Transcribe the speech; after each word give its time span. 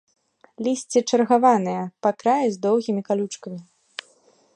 Лісце 0.67 0.99
чаргаванае, 1.09 1.77
па 2.05 2.09
краі 2.23 2.47
з 2.55 2.61
доўгімі 2.65 3.01
калючкамі. 3.11 3.59